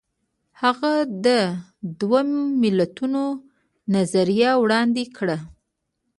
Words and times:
هغه 0.61 0.93
د 1.25 1.27
دوه 1.99 2.21
ملتونو 2.61 3.23
نظریه 3.95 4.51
وړاندې 4.63 5.03
کړه. 5.17 5.37